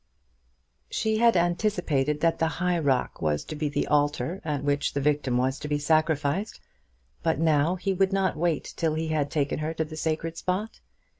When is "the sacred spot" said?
9.85-10.79